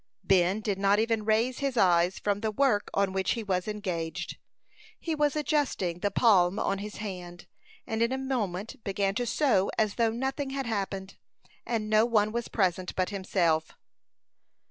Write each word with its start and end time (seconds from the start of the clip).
Ben 0.23 0.61
did 0.61 0.79
not 0.79 0.97
even 0.97 1.25
raise 1.25 1.59
his 1.59 1.77
eyes 1.77 2.17
from 2.17 2.39
the 2.39 2.49
work 2.49 2.89
on 2.95 3.13
which 3.13 3.33
he 3.33 3.43
was 3.43 3.67
engaged. 3.67 4.37
He 4.99 5.13
was 5.13 5.35
adjusting 5.35 5.99
the 5.99 6.09
palm 6.09 6.57
on 6.57 6.79
his 6.79 6.95
hand, 6.95 7.45
and 7.85 8.01
in 8.01 8.11
a 8.11 8.17
moment 8.17 8.83
began 8.83 9.13
to 9.13 9.27
sew 9.27 9.69
as 9.77 9.97
though 9.97 10.09
nothing 10.09 10.49
had 10.49 10.65
happened, 10.65 11.17
and 11.67 11.87
no 11.87 12.07
one 12.07 12.31
was 12.31 12.47
present 12.47 12.95
but 12.95 13.11
himself. 13.11 13.73